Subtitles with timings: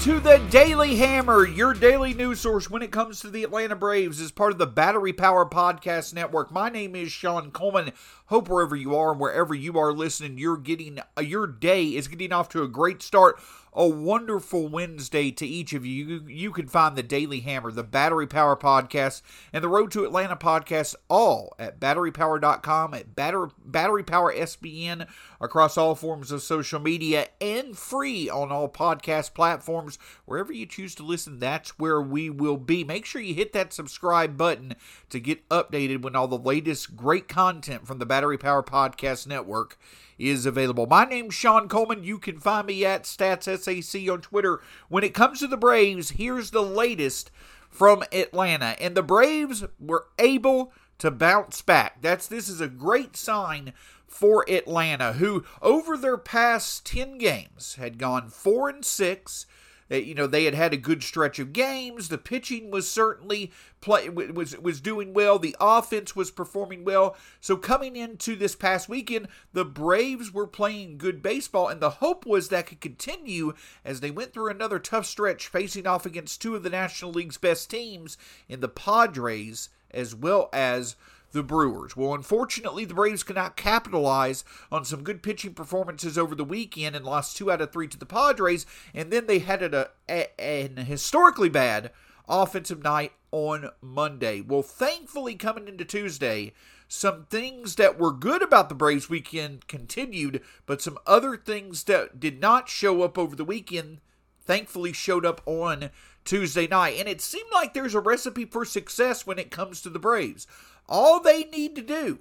[0.00, 4.18] To the Daily Hammer, your daily news source when it comes to the Atlanta Braves
[4.18, 6.50] as part of the Battery Power Podcast Network.
[6.50, 7.92] My name is Sean Coleman.
[8.26, 12.08] Hope wherever you are and wherever you are listening, you're getting uh, your day is
[12.08, 13.38] getting off to a great start
[13.72, 16.04] a wonderful Wednesday to each of you.
[16.04, 16.28] you.
[16.28, 20.36] You can find the Daily Hammer, the Battery Power Podcast, and the Road to Atlanta
[20.36, 25.06] podcast all at batterypower.com, at Battery, Battery Power SBN,
[25.40, 29.98] across all forms of social media, and free on all podcast platforms.
[30.24, 32.84] Wherever you choose to listen, that's where we will be.
[32.84, 34.74] Make sure you hit that subscribe button
[35.10, 39.78] to get updated when all the latest great content from the Battery Power Podcast Network
[40.20, 40.86] is available.
[40.86, 42.04] My name's Sean Coleman.
[42.04, 44.60] You can find me at StatsSAC on Twitter.
[44.88, 47.30] When it comes to the Braves, here's the latest
[47.70, 48.76] from Atlanta.
[48.80, 52.02] And the Braves were able to bounce back.
[52.02, 53.72] That's this is a great sign
[54.06, 59.46] for Atlanta, who over their past 10 games had gone 4 and 6
[59.90, 62.08] Uh, you know, they had had a good stretch of games.
[62.08, 65.38] The pitching was certainly play was was doing well.
[65.38, 67.16] The offense was performing well.
[67.40, 72.26] So coming into this past weekend, the Braves were playing good baseball, and the hope
[72.26, 76.54] was that could continue as they went through another tough stretch, facing off against two
[76.54, 78.16] of the National League's best teams
[78.48, 80.96] in the Padres as well as
[81.32, 81.96] the Brewers.
[81.96, 87.04] Well, unfortunately, the Braves cannot capitalize on some good pitching performances over the weekend and
[87.04, 90.76] lost two out of three to the Padres, and then they had a, a, an
[90.78, 91.90] historically bad
[92.28, 94.40] offensive night on Monday.
[94.40, 96.52] Well, thankfully, coming into Tuesday,
[96.88, 102.18] some things that were good about the Braves weekend continued, but some other things that
[102.18, 104.00] did not show up over the weekend
[104.42, 105.90] thankfully showed up on
[106.24, 106.96] Tuesday night.
[106.98, 110.48] And it seemed like there's a recipe for success when it comes to the Braves.
[110.90, 112.18] All they need to do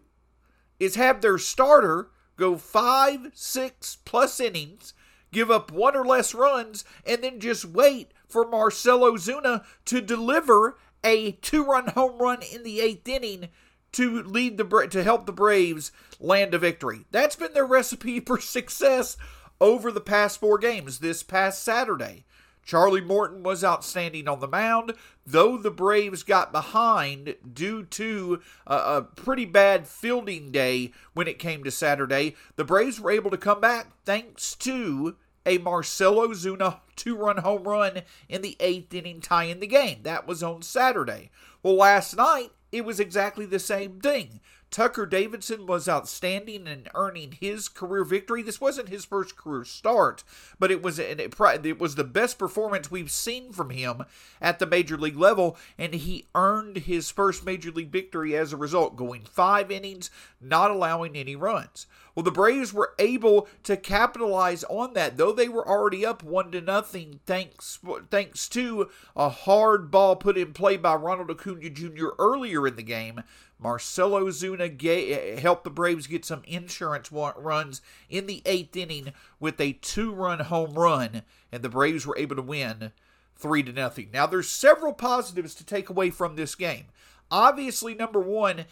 [0.80, 4.94] is have their starter go five, six plus innings,
[5.32, 10.78] give up one or less runs, and then just wait for Marcell Ozuna to deliver
[11.04, 13.50] a two-run home run in the eighth inning
[13.92, 17.06] to lead the to help the Braves land a victory.
[17.12, 19.18] That's been their recipe for success
[19.60, 21.00] over the past four games.
[21.00, 22.26] This past Saturday,
[22.70, 24.94] Charlie Morton was outstanding on the mound,
[25.26, 31.40] though the Braves got behind due to a, a, pretty bad fielding day when it
[31.40, 32.36] came to Saturday.
[32.58, 35.16] The Braves were able to come back thanks to
[35.48, 40.04] a Marcell Ozuna two run home run in the eighth inning tying the game.
[40.04, 41.32] That was on Saturday.
[41.64, 44.42] Well, last night, it was exactly the same thing.
[44.72, 48.42] Tucker Davidson was outstanding in earning his career victory.
[48.42, 50.24] This wasn't his first career start,
[50.60, 54.04] but it was it, it was the best performance we've seen from him
[54.40, 58.58] at the major league level, and he earned his first major league victory as a
[58.58, 61.88] result, going five innings, not allowing any runs.
[62.20, 66.52] Well, the Braves were able to capitalize on that, though they were already up one
[66.52, 67.80] to nothing, thanks
[68.12, 72.10] thanks to a hard ball put in play by Ronald Acuna Jr.
[72.20, 73.24] earlier in the game.
[73.60, 79.74] Marcell Ozuna helped the Braves get some insurance runs in the eighth inning with a
[79.74, 82.94] two-run home run, and the Braves were able to win
[83.36, 84.10] three to nothing.
[84.14, 86.86] Now, there's several positives to take away from this game.
[87.30, 88.66] Obviously, number one,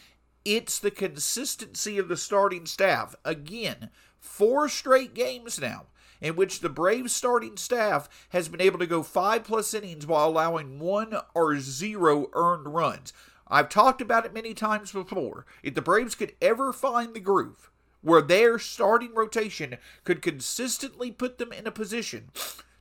[0.46, 3.16] it's the consistency of the starting staff.
[3.26, 3.90] Again,
[4.20, 5.88] four straight games now
[6.22, 10.28] in which the Braves starting staff has been able to go five plus innings while
[10.28, 13.14] allowing one or zero earned runs.
[13.50, 15.46] I've talked about it many times before.
[15.64, 17.70] If the Braves could ever find the groove
[18.02, 22.30] where their starting rotation could consistently put them in a position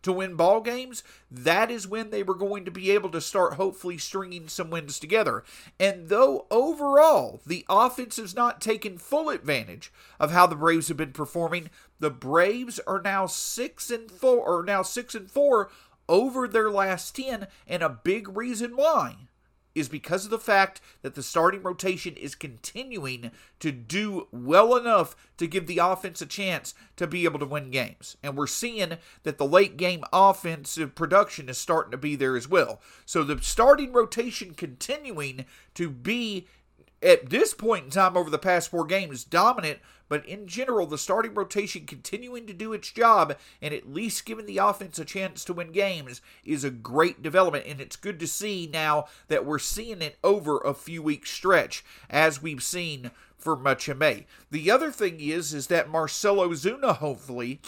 [0.02, 3.54] to win ball games, that is when they were going to be able to start
[3.54, 5.42] hopefully stringing some wins together.
[5.80, 10.96] And though overall the offense has not taken full advantage of how the Braves have
[10.96, 15.70] been performing, the Braves are now 6 and 4 or now 6 and 4
[16.08, 19.16] over their last 10 and a big reason why
[19.76, 23.31] is because of the fact that the starting rotation is continuing
[23.61, 27.70] to do well enough to give the offense a chance to be able to win
[27.70, 28.17] games.
[28.23, 32.49] And we're seeing that the late game offensive production is starting to be there as
[32.49, 32.81] well.
[33.05, 35.44] So the starting rotation continuing
[35.75, 36.46] to be
[37.06, 40.99] at this point in time over the past four games dominant but in general, the
[40.99, 45.44] starting rotation continuing to do its job and at least giving the offense a chance
[45.44, 47.67] to win games is a great development.
[47.67, 51.85] And it's good to see now that we're seeing it over a few week stretch,
[52.08, 54.26] as we've seen for much of May.
[54.50, 57.61] The other thing is, is that Marcell Ozuna, hopefully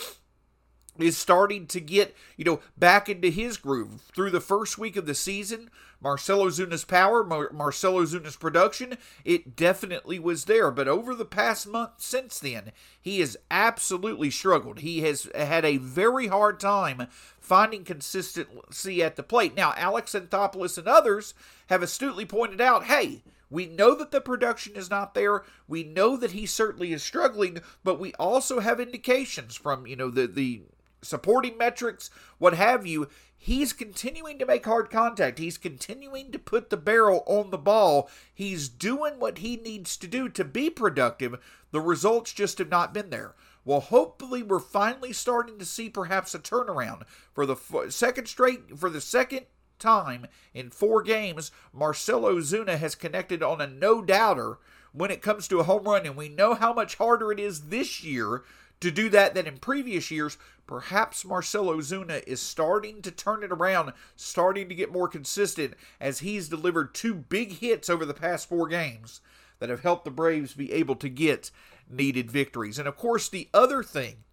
[0.99, 4.03] is starting to get, you know, back into his groove.
[4.15, 9.57] Through the first week of the season, Marcell Ozuna's power, Mar- Marcell Ozuna's production, it
[9.57, 10.71] definitely was there.
[10.71, 14.81] But over the past month since then, he has absolutely struggled.
[14.81, 17.09] He has had a very hard time
[17.41, 19.57] finding consistency at the plate.
[19.57, 21.35] Now, Alex Anthopoulos and others
[21.69, 25.43] have astutely pointed out, hey, we know that the production is not there.
[25.67, 30.11] We know that he certainly is struggling, but we also have indications from, you know,
[30.11, 30.63] the the
[31.03, 35.39] supporting metrics, what have you, he's continuing to make hard contact.
[35.39, 38.11] He's continuing to put the barrel on the ball.
[38.35, 41.39] He's doing what he needs to do to be productive.
[41.71, 43.35] The results just have not been there.
[43.65, 47.03] Well, hopefully, we're finally starting to see perhaps a turnaround
[47.33, 47.57] for the
[47.91, 49.45] second straight, for the second
[49.79, 51.51] time in four games.
[51.73, 54.59] Marcell Ozuna has connected on a no doubter
[54.93, 57.69] when it comes to a home run, and we know how much harder it is
[57.69, 58.43] this year
[58.81, 60.39] to do that than in previous years.
[60.67, 66.21] Perhaps Marcell Ozuna is starting to turn it around, starting to get more consistent as
[66.21, 69.21] he's delivered two big hits over the past four games
[69.59, 71.51] that have helped the Braves be able to get
[71.91, 72.79] needed victories.
[72.79, 74.25] And of course, the other thing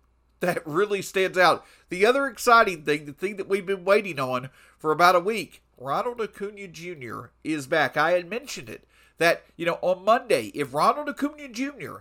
[0.42, 4.50] that really stands out, the other exciting thing, the thing that we've been waiting on
[4.78, 7.28] for about a week, Ronald Acuna Jr.
[7.44, 7.98] is back.
[7.98, 8.86] I had mentioned it
[9.18, 12.00] that, you know, on Monday, if Ronald Acuna Jr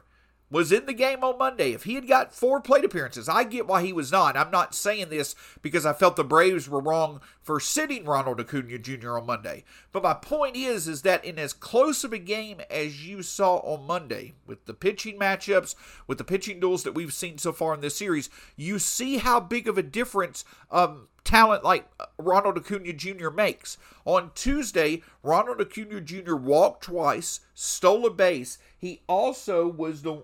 [0.51, 3.67] was in the game on Monday, if he had got four plate appearances, I get
[3.67, 4.37] why he was not.
[4.37, 8.79] I'm not saying this because I felt the Braves were wrong for sitting Ronald Acuna
[8.79, 9.19] Jr.
[9.19, 9.65] on Monday.
[9.91, 13.57] But my point is, is that in as close of a game as you saw
[13.57, 15.75] on Monday, with the pitching matchups,
[16.07, 19.41] with the pitching duels that we've seen so far in this series, you see how
[19.41, 23.31] big of a difference um, talent like uh, Ronald Acuna Jr.
[23.31, 23.79] makes.
[24.05, 26.37] On Tuesday, Ronald Acuna Jr.
[26.37, 28.59] walked twice, stole a base.
[28.79, 30.23] He also was the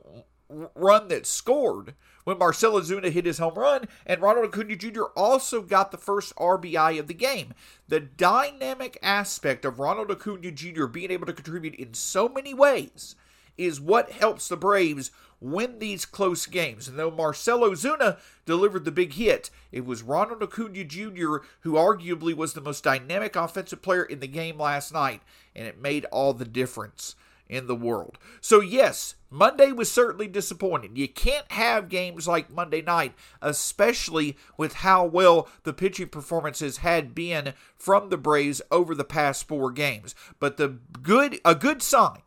[0.75, 1.95] run that scored
[2.25, 5.05] when Marcell Ozuna hit his home run, and Ronald Acuna Jr.
[5.17, 7.55] also got the first RBI of the game.
[7.89, 10.87] The dynamic aspect of Ronald Acuna Jr.
[10.87, 13.17] being able to contribute in so many ways
[13.61, 15.11] is what helps the Braves
[15.41, 16.89] win these close games.
[16.89, 21.39] And though Marcell Ozuna delivered the big hit, it was Ronald Acuna Jr.
[21.61, 25.23] who arguably was the most dynamic offensive player in the game last night,
[25.55, 27.17] and it made all the difference
[27.51, 28.17] in the world.
[28.41, 30.95] So, yes, Monday was certainly disappointing.
[30.95, 33.13] You can't have games like Monday night,
[33.43, 39.49] especially with how well the pitching performances had been from the Braves over the past
[39.49, 40.15] four games.
[40.39, 42.23] But the good a good sign,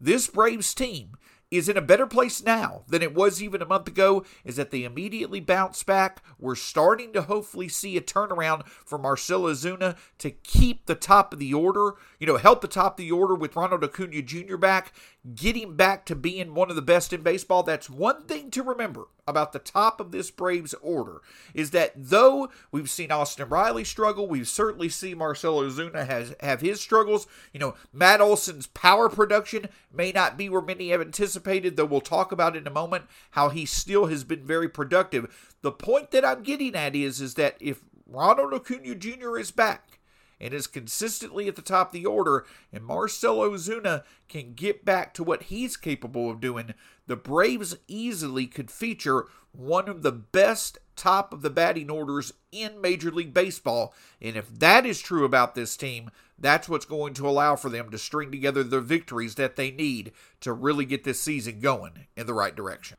[0.00, 1.16] this Braves team
[1.50, 4.70] is in a better place now than it was even a month ago, is that
[4.70, 6.22] they immediately bounce back.
[6.38, 11.38] We're starting to hopefully see a turnaround for Marcell Ozuna to keep the top of
[11.38, 14.56] the order, you know, help the top of the order with Ronald Acuna Jr.
[14.56, 14.92] back,
[15.34, 17.62] getting back to being one of the best in baseball.
[17.62, 21.20] That's one thing to remember about the top of this Braves order
[21.52, 26.60] is that though we've seen Austin Riley struggle, we've certainly seen Marcell Ozuna has have
[26.60, 27.26] his struggles.
[27.52, 32.00] You know, Matt Olson's power production may not be where many have anticipated, though we'll
[32.00, 35.54] talk about in a moment how he still has been very productive.
[35.62, 39.38] The point that I'm getting at is is that if Ronald Acuna Jr.
[39.38, 39.95] is back,
[40.40, 45.14] and is consistently at the top of the order, and Marcell Ozuna can get back
[45.14, 46.74] to what he's capable of doing,
[47.06, 52.80] the Braves easily could feature one of the best top of the batting orders in
[52.80, 53.94] Major League Baseball.
[54.20, 57.90] And if that is true about this team, that's what's going to allow for them
[57.90, 62.26] to string together the victories that they need to really get this season going in
[62.26, 62.98] the right direction.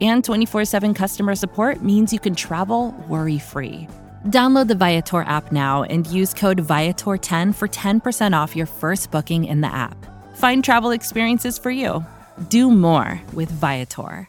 [0.00, 3.88] and 24 7 customer support means you can travel worry free.
[4.26, 9.44] Download the Viator app now and use code Viator10 for 10% off your first booking
[9.44, 9.96] in the app.
[10.36, 12.04] Find travel experiences for you.
[12.48, 14.28] Do more with Viator.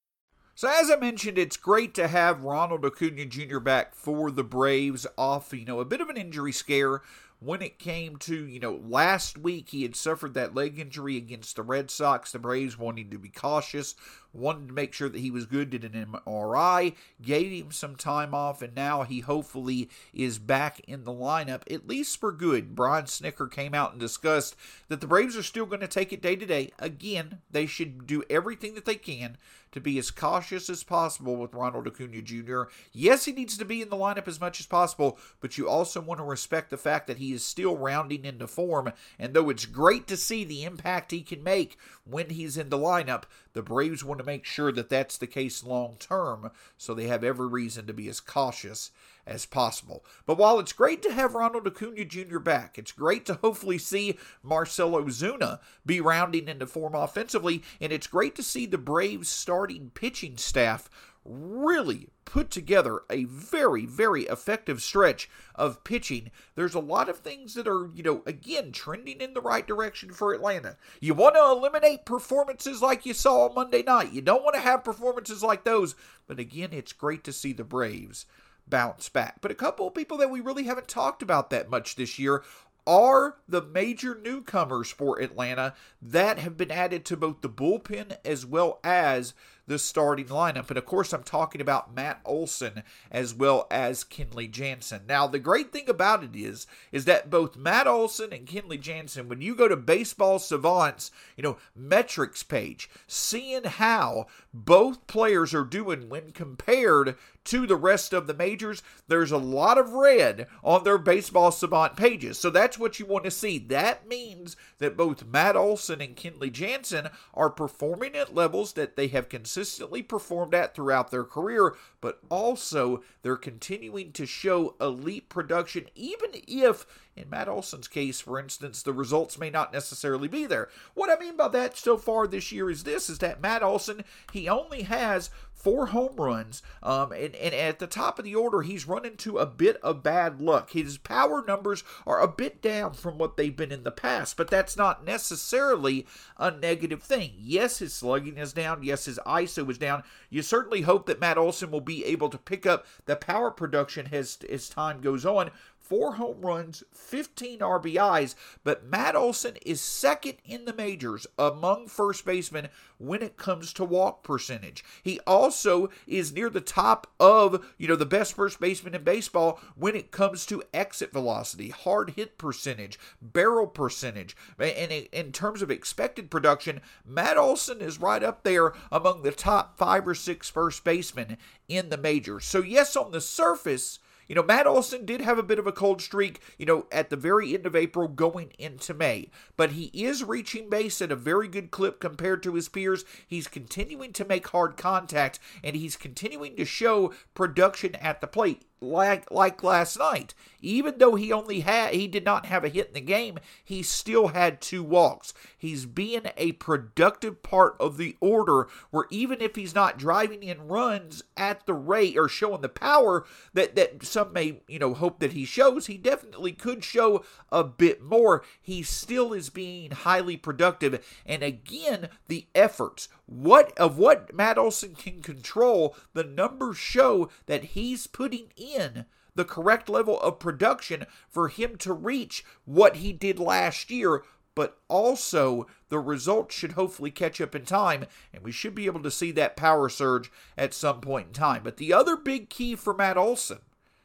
[0.61, 3.57] So, as I mentioned, it's great to have Ronald Acuna Jr.
[3.57, 7.01] back for the Braves off, you know, a bit of an injury scare
[7.39, 11.55] when it came to, you know, last week he had suffered that leg injury against
[11.55, 12.31] the Red Sox.
[12.31, 13.95] The Braves wanting to be cautious,
[14.33, 18.33] wanted to make sure that he was good, did an MRI, gave him some time
[18.33, 22.75] off, and now he hopefully is back in the lineup, at least for good.
[22.75, 24.55] Brian Snitker came out and discussed
[24.87, 26.71] that the Braves are still going to take it day to day.
[26.79, 29.37] Again, they should do everything that they can
[29.71, 32.63] to be as cautious as possible with Ronald Acuna Jr.
[32.91, 36.01] Yes, he needs to be in the lineup as much as possible, but you also
[36.01, 38.91] want to respect the fact that he is still rounding into form.
[39.17, 41.77] And though it's great to see the impact he can make
[42.11, 45.63] when he's in the lineup, the Braves want to make sure that that's the case
[45.63, 48.91] long term, so they have every reason to be as cautious
[49.25, 50.03] as possible.
[50.25, 52.39] But while it's great to have Ronald Acuna Jr.
[52.39, 58.07] back, it's great to hopefully see Marcell Ozuna be rounding into form offensively, and it's
[58.07, 60.89] great to see the Braves starting pitching staff
[61.23, 66.31] really put together a very, very effective stretch of pitching.
[66.55, 70.13] There's a lot of things that are, you know, again, trending in the right direction
[70.13, 70.77] for Atlanta.
[70.99, 74.13] You want to eliminate performances like you saw on Monday night.
[74.13, 75.95] You don't want to have performances like those.
[76.27, 78.25] But again, it's great to see the Braves
[78.67, 79.41] bounce back.
[79.41, 82.43] But a couple of people that we really haven't talked about that much this year
[82.87, 88.45] are the major newcomers for Atlanta that have been added to both the bullpen as
[88.45, 89.33] well as
[89.67, 90.69] the starting lineup.
[90.69, 95.01] And of course, I'm talking about Matt Olson as well as Kenley Jansen.
[95.07, 99.29] Now, the great thing about it is, is that both Matt Olson and Kenley Jansen,
[99.29, 105.63] when you go to Baseball Savant's, you know, metrics page, seeing how both players are
[105.63, 110.83] doing when compared to the rest of the majors, there's a lot of red on
[110.83, 112.37] their Baseball Savant pages.
[112.37, 113.57] So that's what you want to see.
[113.57, 119.07] That means that both Matt Olson and Kenley Jansen are performing at levels that they
[119.07, 125.85] have consistently performed at throughout their career, but also they're continuing to show elite production,
[125.93, 130.69] even if in Matt Olson's case, for instance, the results may not necessarily be there.
[130.93, 134.03] What I mean by that so far this year is this is that Matt Olson,
[134.31, 135.29] he only has
[135.61, 136.63] four home runs.
[136.81, 140.03] Um, and, and at the top of the order, he's run into a bit of
[140.03, 140.71] bad luck.
[140.71, 144.49] His power numbers are a bit down from what they've been in the past, but
[144.49, 147.33] that's not necessarily a negative thing.
[147.37, 148.83] Yes, his slugging is down.
[148.83, 150.03] Yes, his ISO is down.
[150.29, 154.09] You certainly hope that Matt Olson will be able to pick up the power production
[154.11, 155.51] as, as time goes on
[155.91, 158.33] four home runs, 15 RBIs,
[158.63, 163.83] but Matt Olson is second in the majors among first basemen when it comes to
[163.83, 164.85] walk percentage.
[165.03, 169.59] He also is near the top of, you know, the best first baseman in baseball
[169.75, 174.33] when it comes to exit velocity, hard hit percentage, barrel percentage.
[174.57, 179.77] And in terms of expected production, Matt Olson is right up there among the top
[179.77, 182.45] five or six first basemen in the majors.
[182.45, 183.99] So, yes, on the surface,
[184.31, 187.09] you know, Matt Olson did have a bit of a cold streak, you know, at
[187.09, 191.17] the very end of April going into May, but he is reaching base at a
[191.17, 193.03] very good clip compared to his peers.
[193.27, 198.63] He's continuing to make hard contact and he's continuing to show production at the plate
[198.81, 200.33] like like last night.
[200.63, 203.81] Even though he only had he did not have a hit in the game, he
[203.81, 205.33] still had two walks.
[205.57, 210.67] He's being a productive part of the order where even if he's not driving in
[210.67, 215.19] runs at the rate or showing the power that that some may, you know, hope
[215.19, 218.43] that he shows, he definitely could show a bit more.
[218.61, 224.95] He still is being highly productive and again, the efforts what of what Matt Olson
[224.95, 231.47] can control, the numbers show that he's putting in the correct level of production for
[231.47, 234.23] him to reach what he did last year
[234.55, 239.01] but also the results should hopefully catch up in time, and we should be able
[239.01, 241.61] to see that power surge at some point in time.
[241.63, 243.59] But the other big key for Matt Olson,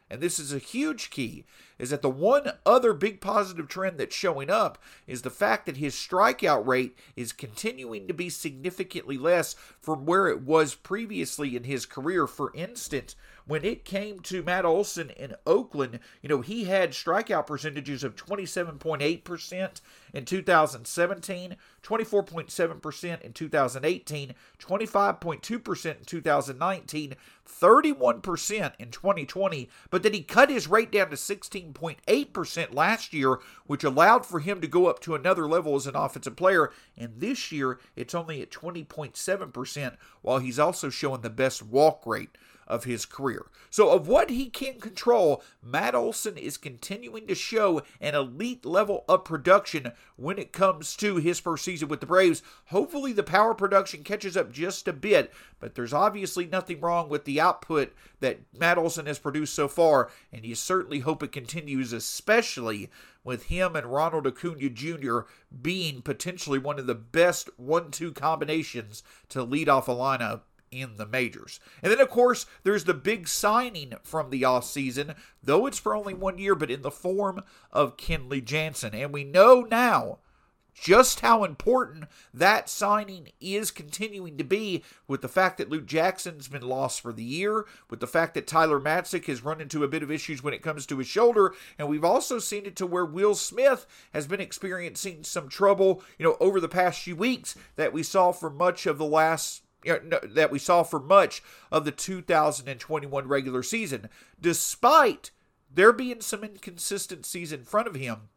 [0.08, 1.44] and this is a huge key,
[1.78, 5.76] is that the one other big positive trend that's showing up is the fact that
[5.76, 11.64] his strikeout rate is continuing to be significantly less from where it was previously in
[11.64, 12.26] his career.
[12.26, 13.14] For instance,
[13.46, 18.16] when it came to Matt Olson in Oakland, you know, he had strikeout percentages of
[18.16, 19.80] 27.8%
[20.12, 27.14] in 2017, 24.7% in 2018, 25.2% in 2019,
[27.48, 31.16] 31% in 2020, but then he cut his rate down to
[31.72, 35.96] 16.8% last year, which allowed for him to go up to another level as an
[35.96, 36.70] offensive player.
[36.96, 42.36] And this year, it's only at 20.7%, while he's also showing the best walk rate
[42.66, 43.46] of his career.
[43.70, 49.04] So, of what he can control, Matt Olson is continuing to show an elite level
[49.08, 52.42] of production when it comes to his first season with the Braves.
[52.66, 57.24] Hopefully, the power production catches up just a bit, but there's obviously nothing wrong with
[57.24, 61.92] the output that Matt Olson has produced so far, and you certainly hope it continues,
[61.92, 62.90] especially
[63.26, 65.20] with him and Ronald Acuna Jr.
[65.60, 70.42] being potentially one of the best one two combinations to lead off a lineup
[70.76, 71.60] in the majors.
[71.82, 76.14] And then, of course, there's the big signing from the offseason, though it's for only
[76.14, 77.42] one year, but in the form
[77.72, 78.94] of Kenley Jansen.
[78.94, 80.18] And we know now
[80.78, 82.04] just how important
[82.34, 87.12] that signing is continuing to be with the fact that Luke Jackson's been lost for
[87.12, 90.42] the year, with the fact that Tyler Matzek has run into a bit of issues
[90.42, 93.86] when it comes to his shoulder, and we've also seen it to where Will Smith
[94.12, 98.30] has been experiencing some trouble, you know, over the past few weeks that we saw
[98.32, 104.08] for much of the last that we saw for much of the 2021 regular season,
[104.40, 105.30] despite
[105.72, 108.28] there being some inconsistencies in front of him.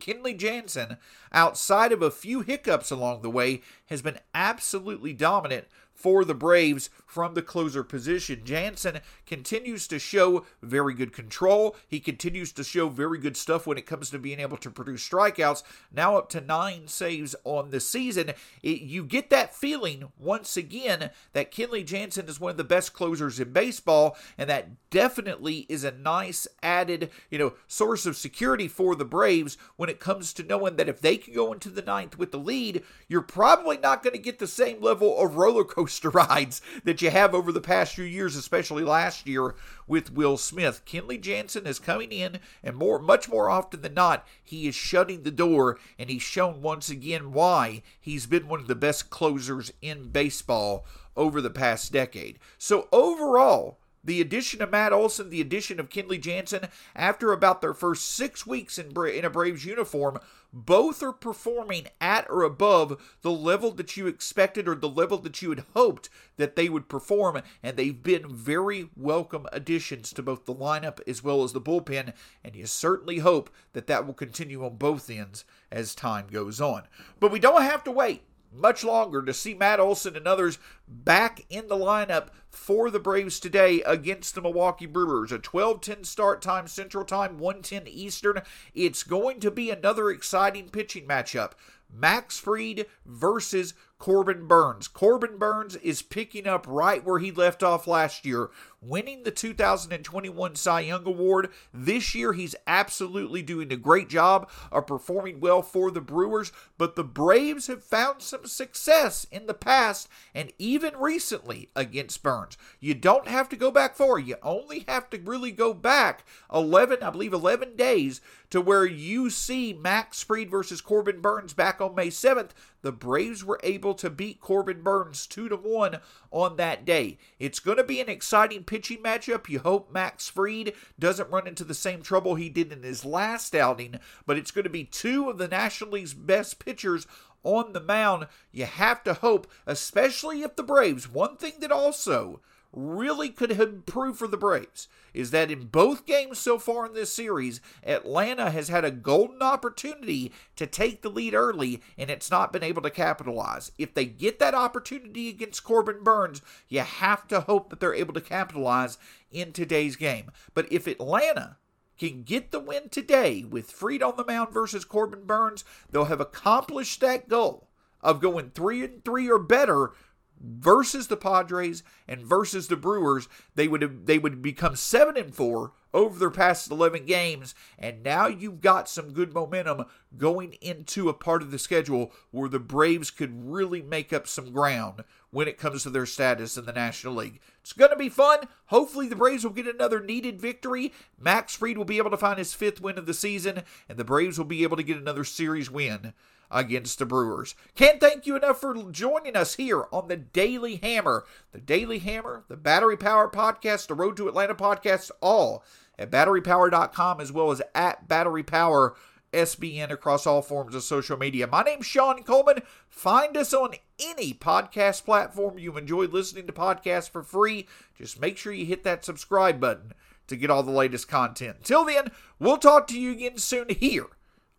[0.00, 0.96] Kenley Jansen,
[1.30, 5.66] outside of a few hiccups along the way, has been absolutely dominant
[6.00, 8.40] for the Braves from the closer position.
[8.42, 11.76] Jansen continues to show very good control.
[11.86, 15.06] He continues to show very good stuff when it comes to being able to produce
[15.06, 15.62] strikeouts.
[15.92, 18.32] Now up to nine saves on the season.
[18.62, 22.94] It, you get that feeling once again that Kenley Jansen is one of the best
[22.94, 28.68] closers in baseball, and that definitely is a nice added, you know, source of security
[28.68, 31.82] for the Braves when it comes to knowing that if they can go into the
[31.82, 35.64] ninth with the lead, you're probably not going to get the same level of roller
[35.64, 39.56] coaster coaster rides that you have over the past few years, especially last year
[39.88, 40.84] with Will Smith.
[40.84, 45.24] Kenley Jansen is coming in, and more, much more often than not, he is shutting
[45.24, 49.72] the door, and he's shown once again why he's been one of the best closers
[49.82, 52.38] in baseball over the past decade.
[52.56, 57.74] So overall, the addition of Matt Olson, the addition of Kenley Jansen, after about their
[57.74, 60.18] first six weeks in, Bra- in a Braves uniform,
[60.52, 65.40] both are performing at or above the level that you expected or the level that
[65.42, 66.08] you had hoped
[66.38, 67.40] that they would perform.
[67.62, 72.14] And they've been very welcome additions to both the lineup as well as the bullpen.
[72.42, 76.84] And you certainly hope that that will continue on both ends as time goes on.
[77.20, 80.58] But we don't have to wait much longer to see Matt Olson and others
[80.88, 85.32] back in the lineup for the Braves today against the Milwaukee Brewers.
[85.32, 88.42] A 12:10 start time Central Time, 110 Eastern.
[88.74, 91.52] It's going to be another exciting pitching matchup.
[91.92, 94.88] Max Fried versus Corbin Burnes.
[94.88, 98.50] Corbin Burnes is picking up right where he left off last year,
[98.82, 101.50] winning the 2021 Cy Young Award.
[101.72, 106.96] This year, he's absolutely doing a great job of performing well for the Brewers, but
[106.96, 112.56] the Braves have found some success in the past and even recently against Burnes.
[112.80, 117.02] You don't have to go back far, you only have to really go back 11,
[117.02, 121.94] I believe 11 days to where you see Max Fried versus Corbin Burnes back on
[121.94, 122.50] May 7th
[122.82, 125.98] the Braves were able to beat Corbin Burnes 2 to 1
[126.30, 127.18] on that day.
[127.38, 129.48] It's going to be an exciting pitching matchup.
[129.48, 133.52] You hope Max Fried doesn't run into the same trouble he did in his last
[133.52, 137.08] outing, but it's going to be two of the National League's best pitchers
[137.42, 138.28] on the mound.
[138.52, 142.40] You have to hope, especially if the Braves, one thing that also
[142.72, 146.94] really could have improve for the Braves is that in both games so far in
[146.94, 152.30] this series, Atlanta has had a golden opportunity to take the lead early and it's
[152.30, 153.72] not been able to capitalize.
[153.78, 158.14] If they get that opportunity against Corbin Burnes, you have to hope that they're able
[158.14, 158.98] to capitalize
[159.30, 160.30] in today's game.
[160.54, 161.56] But if Atlanta
[161.98, 166.20] can get the win today with Fried on the mound versus Corbin Burnes, they'll have
[166.20, 167.68] accomplished that goal
[168.02, 169.92] of going 3 and 3 or better
[170.40, 175.34] versus the Padres and versus the Brewers, they would have, they would become seven and
[175.34, 179.84] four over their past 11 games, and now you've got some good momentum
[180.16, 184.52] going into a part of the schedule where the Braves could really make up some
[184.52, 187.40] ground when it comes to their status in the National League.
[187.60, 188.48] It's going to be fun.
[188.66, 190.92] Hopefully, the Braves will get another needed victory.
[191.18, 194.04] Max Fried will be able to find his fifth win of the season, and the
[194.04, 196.14] Braves will be able to get another series win
[196.50, 197.54] against the Brewers.
[197.74, 201.24] Can't thank you enough for joining us here on the Daily Hammer.
[201.52, 205.64] The Daily Hammer, the Battery Power Podcast, the Road to Atlanta Podcast, all
[205.98, 208.94] at batterypower.com as well as at Battery Power
[209.32, 211.46] SBN across all forms of social media.
[211.46, 212.62] My name's Sean Coleman.
[212.88, 217.68] Find us on any podcast platform you enjoy listening to podcasts for free.
[217.96, 219.92] Just make sure you hit that subscribe button
[220.26, 221.58] to get all the latest content.
[221.58, 224.06] Until then, we'll talk to you again soon here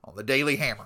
[0.04, 0.86] on the Daily Hammer.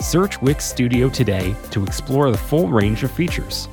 [0.00, 3.68] Search Wix Studio today to explore the full range of features.